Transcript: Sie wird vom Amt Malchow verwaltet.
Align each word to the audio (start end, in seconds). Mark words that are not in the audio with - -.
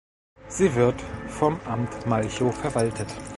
Sie 0.47 0.73
wird 0.73 0.99
vom 1.27 1.59
Amt 1.67 2.07
Malchow 2.07 2.57
verwaltet. 2.57 3.13